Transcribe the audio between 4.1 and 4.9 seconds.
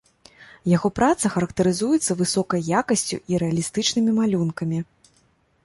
малюнкамі.